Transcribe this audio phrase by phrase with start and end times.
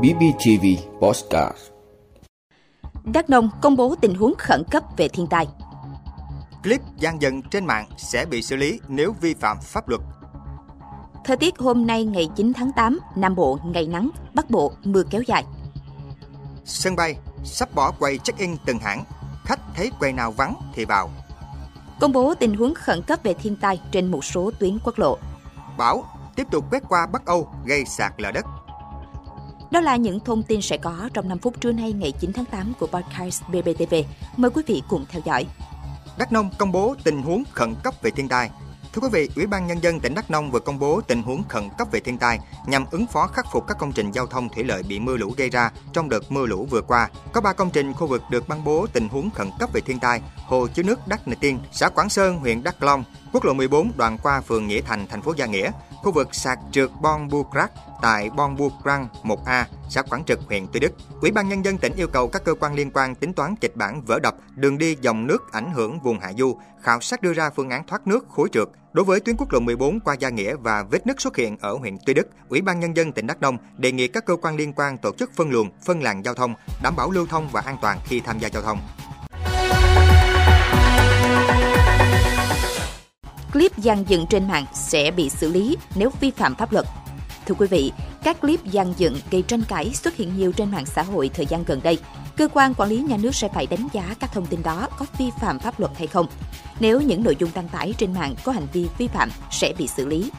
[0.00, 0.66] BBTV
[1.00, 1.58] Postcard
[3.04, 5.46] Đắk Nông công bố tình huống khẩn cấp về thiên tai.
[6.62, 10.00] Clip gian dần trên mạng sẽ bị xử lý nếu vi phạm pháp luật.
[11.24, 15.02] Thời tiết hôm nay ngày 9 tháng 8, Nam Bộ ngày nắng, Bắc Bộ mưa
[15.10, 15.44] kéo dài.
[16.64, 19.04] Sân bay sắp bỏ quầy check-in từng hãng,
[19.44, 21.10] khách thấy quầy nào vắng thì vào.
[22.00, 25.18] Công bố tình huống khẩn cấp về thiên tai trên một số tuyến quốc lộ.
[25.78, 26.04] Bão
[26.36, 28.44] tiếp tục quét qua Bắc Âu gây sạt lở đất.
[29.70, 32.44] Đó là những thông tin sẽ có trong 5 phút trưa nay ngày 9 tháng
[32.44, 33.94] 8 của podcast BBTV.
[34.36, 35.46] Mời quý vị cùng theo dõi.
[36.18, 38.50] Đắk Nông công bố tình huống khẩn cấp về thiên tai.
[38.92, 41.42] Thưa quý vị, Ủy ban Nhân dân tỉnh Đắk Nông vừa công bố tình huống
[41.48, 44.48] khẩn cấp về thiên tai nhằm ứng phó khắc phục các công trình giao thông
[44.48, 47.08] thủy lợi bị mưa lũ gây ra trong đợt mưa lũ vừa qua.
[47.32, 49.98] Có 3 công trình khu vực được ban bố tình huống khẩn cấp về thiên
[49.98, 53.52] tai: hồ chứa nước Đắk Nà Tiên, xã Quảng Sơn, huyện Đắk Long, quốc lộ
[53.52, 55.70] 14 đoạn qua phường Nghĩa Thành, thành phố Gia Nghĩa,
[56.02, 57.70] khu vực sạt trượt Bon Bucrac
[58.02, 60.92] tại Bon Bucrang 1A, xã Quảng Trực, huyện Tuy Đức.
[61.20, 63.76] Ủy ban nhân dân tỉnh yêu cầu các cơ quan liên quan tính toán kịch
[63.76, 67.32] bản vỡ đập, đường đi dòng nước ảnh hưởng vùng hạ du, khảo sát đưa
[67.32, 68.68] ra phương án thoát nước khối trượt.
[68.92, 71.76] Đối với tuyến quốc lộ 14 qua Gia Nghĩa và vết nứt xuất hiện ở
[71.76, 74.56] huyện Tuy Đức, Ủy ban nhân dân tỉnh Đắk Nông đề nghị các cơ quan
[74.56, 77.60] liên quan tổ chức phân luồng, phân làn giao thông, đảm bảo lưu thông và
[77.60, 78.78] an toàn khi tham gia giao thông.
[83.52, 86.86] Clip gian dựng trên mạng sẽ bị xử lý nếu vi phạm pháp luật.
[87.46, 87.92] Thưa quý vị,
[88.22, 91.46] các clip gian dựng gây tranh cãi xuất hiện nhiều trên mạng xã hội thời
[91.46, 91.98] gian gần đây.
[92.36, 95.06] Cơ quan quản lý nhà nước sẽ phải đánh giá các thông tin đó có
[95.18, 96.26] vi phạm pháp luật hay không.
[96.80, 99.86] Nếu những nội dung đăng tải trên mạng có hành vi vi phạm sẽ bị
[99.86, 100.30] xử lý.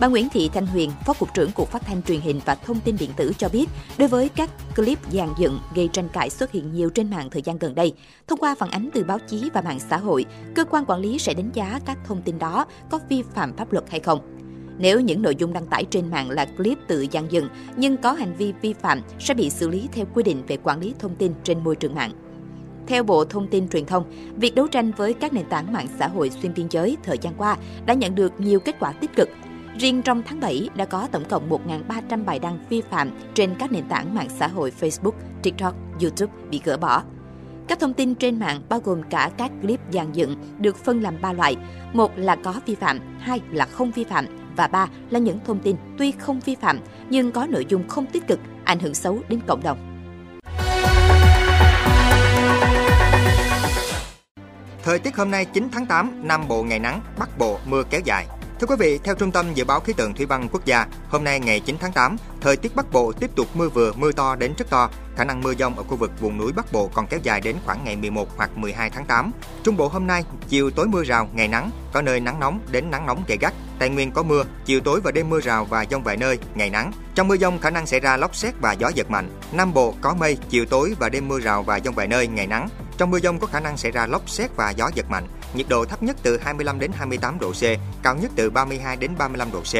[0.00, 2.80] Bà Nguyễn Thị Thanh Huyền, Phó Cục trưởng Cục Phát thanh Truyền hình và Thông
[2.80, 3.66] tin Điện tử cho biết,
[3.98, 7.42] đối với các clip dàn dựng gây tranh cãi xuất hiện nhiều trên mạng thời
[7.42, 7.94] gian gần đây,
[8.26, 11.18] thông qua phản ánh từ báo chí và mạng xã hội, cơ quan quản lý
[11.18, 14.20] sẽ đánh giá các thông tin đó có vi phạm pháp luật hay không.
[14.78, 18.12] Nếu những nội dung đăng tải trên mạng là clip tự dàn dựng nhưng có
[18.12, 21.14] hành vi vi phạm sẽ bị xử lý theo quy định về quản lý thông
[21.14, 22.12] tin trên môi trường mạng.
[22.86, 24.04] Theo Bộ Thông tin Truyền thông,
[24.36, 27.34] việc đấu tranh với các nền tảng mạng xã hội xuyên biên giới thời gian
[27.38, 27.56] qua
[27.86, 29.28] đã nhận được nhiều kết quả tích cực.
[29.78, 33.72] Riêng trong tháng 7 đã có tổng cộng 1.300 bài đăng vi phạm trên các
[33.72, 37.02] nền tảng mạng xã hội Facebook, TikTok, YouTube bị gỡ bỏ.
[37.68, 41.20] Các thông tin trên mạng bao gồm cả các clip dàn dựng được phân làm
[41.20, 41.56] 3 loại.
[41.92, 44.26] Một là có vi phạm, hai là không vi phạm
[44.56, 48.06] và ba là những thông tin tuy không vi phạm nhưng có nội dung không
[48.06, 49.78] tích cực, ảnh hưởng xấu đến cộng đồng.
[54.82, 58.00] Thời tiết hôm nay 9 tháng 8, Nam Bộ ngày nắng, Bắc Bộ mưa kéo
[58.04, 58.26] dài.
[58.60, 61.24] Thưa quý vị, theo Trung tâm Dự báo Khí tượng Thủy văn Quốc gia, hôm
[61.24, 64.36] nay ngày 9 tháng 8, thời tiết Bắc Bộ tiếp tục mưa vừa, mưa to
[64.36, 64.90] đến rất to.
[65.16, 67.56] Khả năng mưa dông ở khu vực vùng núi Bắc Bộ còn kéo dài đến
[67.64, 69.32] khoảng ngày 11 hoặc 12 tháng 8.
[69.62, 72.90] Trung Bộ hôm nay, chiều tối mưa rào, ngày nắng, có nơi nắng nóng đến
[72.90, 73.54] nắng nóng gay gắt.
[73.78, 76.70] Tây Nguyên có mưa, chiều tối và đêm mưa rào và dông vài nơi, ngày
[76.70, 76.92] nắng.
[77.14, 79.28] Trong mưa dông khả năng xảy ra lốc xét và gió giật mạnh.
[79.52, 82.46] Nam Bộ có mây, chiều tối và đêm mưa rào và dông vài nơi, ngày
[82.46, 82.68] nắng.
[82.98, 85.26] Trong mưa dông có khả năng xảy ra lốc xét và gió giật mạnh.
[85.54, 87.62] Nhiệt độ thấp nhất từ 25 đến 28 độ C,
[88.02, 89.74] cao nhất từ 32 đến 35 độ C.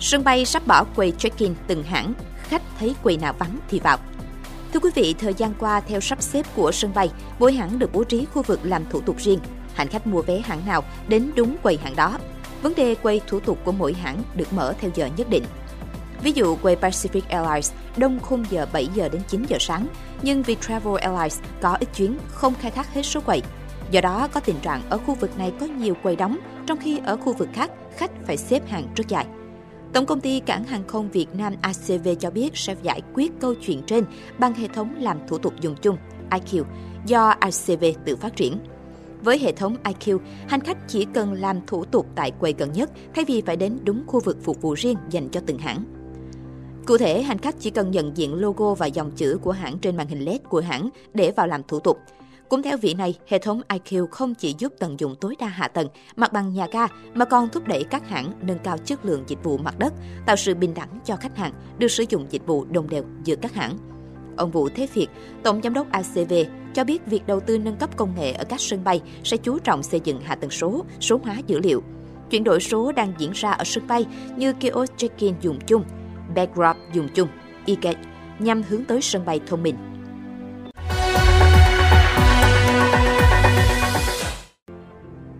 [0.00, 3.98] Sân bay sắp bỏ quầy check-in từng hãng, khách thấy quầy nào vắng thì vào.
[4.72, 7.92] Thưa quý vị, thời gian qua theo sắp xếp của sân bay, mỗi hãng được
[7.92, 9.38] bố trí khu vực làm thủ tục riêng.
[9.74, 12.18] Hành khách mua vé hãng nào đến đúng quầy hãng đó.
[12.62, 15.44] Vấn đề quầy thủ tục của mỗi hãng được mở theo giờ nhất định.
[16.22, 19.86] Ví dụ quầy Pacific Airlines đông khung giờ 7 giờ đến 9 giờ sáng,
[20.22, 23.42] nhưng Viettravel Airlines có ít chuyến không khai thác hết số quầy.
[23.90, 27.00] Do đó có tình trạng ở khu vực này có nhiều quầy đóng, trong khi
[27.04, 29.26] ở khu vực khác khách phải xếp hàng rất dài.
[29.92, 33.54] Tổng công ty Cảng hàng không Việt Nam ACV cho biết sẽ giải quyết câu
[33.54, 34.04] chuyện trên
[34.38, 35.96] bằng hệ thống làm thủ tục dùng chung
[36.30, 36.64] IQ
[37.06, 38.58] do ACV tự phát triển.
[39.22, 40.18] Với hệ thống IQ,
[40.48, 43.78] hành khách chỉ cần làm thủ tục tại quầy gần nhất thay vì phải đến
[43.84, 45.97] đúng khu vực phục vụ riêng dành cho từng hãng.
[46.88, 49.96] Cụ thể, hành khách chỉ cần nhận diện logo và dòng chữ của hãng trên
[49.96, 51.98] màn hình LED của hãng để vào làm thủ tục.
[52.48, 55.68] Cũng theo vị này, hệ thống IQ không chỉ giúp tận dụng tối đa hạ
[55.68, 59.24] tầng, mặt bằng nhà ga, mà còn thúc đẩy các hãng nâng cao chất lượng
[59.26, 59.92] dịch vụ mặt đất,
[60.26, 63.36] tạo sự bình đẳng cho khách hàng, được sử dụng dịch vụ đồng đều giữa
[63.36, 63.78] các hãng.
[64.36, 65.08] Ông Vũ Thế Việt,
[65.42, 66.34] Tổng Giám đốc ACV,
[66.74, 69.58] cho biết việc đầu tư nâng cấp công nghệ ở các sân bay sẽ chú
[69.58, 71.82] trọng xây dựng hạ tầng số, số hóa dữ liệu.
[72.30, 75.84] Chuyển đổi số đang diễn ra ở sân bay như kiosk check-in dùng chung,
[76.38, 77.28] backdrop dùng chung,
[77.66, 78.00] e-gate,
[78.38, 79.76] nhằm hướng tới sân bay thông minh.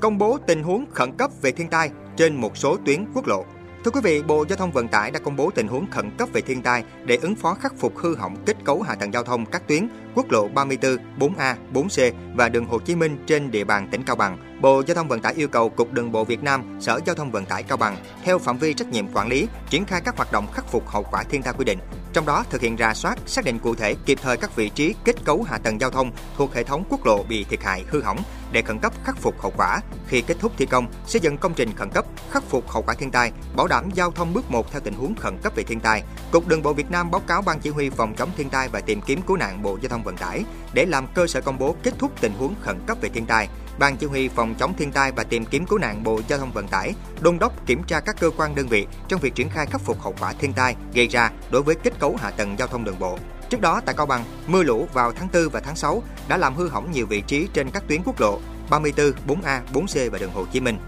[0.00, 3.44] Công bố tình huống khẩn cấp về thiên tai trên một số tuyến quốc lộ.
[3.84, 6.28] Thưa quý vị, Bộ Giao thông Vận tải đã công bố tình huống khẩn cấp
[6.32, 9.22] về thiên tai để ứng phó khắc phục hư hỏng kết cấu hạ tầng giao
[9.22, 13.64] thông các tuyến quốc lộ 34, 4A, 4C và đường Hồ Chí Minh trên địa
[13.64, 16.42] bàn tỉnh Cao Bằng Bộ Giao thông Vận tải yêu cầu Cục Đường bộ Việt
[16.42, 19.48] Nam, Sở Giao thông Vận tải Cao Bằng theo phạm vi trách nhiệm quản lý,
[19.70, 21.78] triển khai các hoạt động khắc phục hậu quả thiên tai quy định.
[22.12, 24.94] Trong đó thực hiện rà soát, xác định cụ thể kịp thời các vị trí
[25.04, 28.02] kết cấu hạ tầng giao thông thuộc hệ thống quốc lộ bị thiệt hại hư
[28.02, 28.18] hỏng
[28.52, 29.80] để khẩn cấp khắc phục hậu quả.
[30.06, 32.94] Khi kết thúc thi công, xây dựng công trình khẩn cấp khắc phục hậu quả
[32.94, 35.80] thiên tai, bảo đảm giao thông bước 1 theo tình huống khẩn cấp về thiên
[35.80, 36.02] tai.
[36.32, 38.80] Cục Đường bộ Việt Nam báo cáo Ban Chỉ huy phòng chống thiên tai và
[38.80, 41.58] tìm kiếm cứu nạn Bộ Giao thông thông Vận tải để làm cơ sở công
[41.58, 43.48] bố kết thúc tình huống khẩn cấp về thiên tai.
[43.78, 46.52] Ban Chỉ huy phòng chống thiên tai và tìm kiếm cứu nạn Bộ Giao thông
[46.52, 49.66] Vận tải đôn đốc kiểm tra các cơ quan đơn vị trong việc triển khai
[49.66, 52.68] khắc phục hậu quả thiên tai gây ra đối với kết cấu hạ tầng giao
[52.68, 53.18] thông đường bộ.
[53.50, 56.54] Trước đó tại Cao Bằng, mưa lũ vào tháng 4 và tháng 6 đã làm
[56.54, 58.38] hư hỏng nhiều vị trí trên các tuyến quốc lộ
[58.70, 60.78] 34, 4A, 4C và đường Hồ Chí Minh.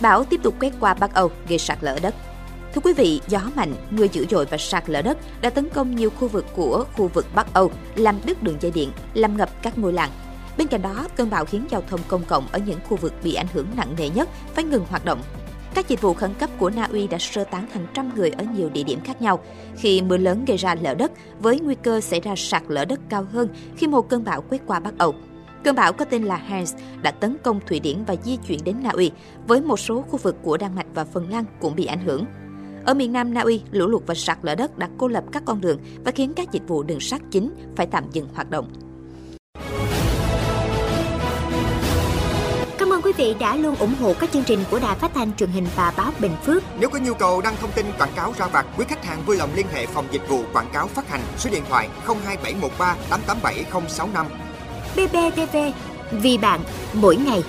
[0.00, 2.14] Bão tiếp tục quét qua Bắc Âu gây sạt lở đất.
[2.74, 5.96] Thưa quý vị, gió mạnh, mưa dữ dội và sạt lở đất đã tấn công
[5.96, 9.62] nhiều khu vực của khu vực Bắc Âu, làm đứt đường dây điện, làm ngập
[9.62, 10.10] các ngôi làng.
[10.58, 13.34] Bên cạnh đó, cơn bão khiến giao thông công cộng ở những khu vực bị
[13.34, 15.22] ảnh hưởng nặng nề nhất phải ngừng hoạt động.
[15.74, 18.44] Các dịch vụ khẩn cấp của Na Uy đã sơ tán hàng trăm người ở
[18.56, 19.40] nhiều địa điểm khác nhau
[19.76, 23.00] khi mưa lớn gây ra lở đất với nguy cơ xảy ra sạt lở đất
[23.08, 25.14] cao hơn khi một cơn bão quét qua Bắc Âu.
[25.64, 28.76] Cơn bão có tên là Hans đã tấn công Thụy Điển và di chuyển đến
[28.82, 29.10] Na Uy,
[29.46, 32.24] với một số khu vực của Đan Mạch và Phần Lan cũng bị ảnh hưởng.
[32.90, 35.42] Ở miền Nam Na Uy, lũ lụt và sạt lở đất đã cô lập các
[35.46, 38.68] con đường và khiến các dịch vụ đường sắt chính phải tạm dừng hoạt động.
[42.78, 45.32] Cảm ơn quý vị đã luôn ủng hộ các chương trình của Đài Phát thanh
[45.36, 46.62] truyền hình và báo Bình Phước.
[46.80, 49.36] Nếu có nhu cầu đăng thông tin quảng cáo ra vặt, quý khách hàng vui
[49.36, 54.26] lòng liên hệ phòng dịch vụ quảng cáo phát hành số điện thoại 02713 887065.
[54.96, 55.56] BBTV,
[56.12, 56.60] vì bạn,
[56.94, 57.42] mỗi ngày.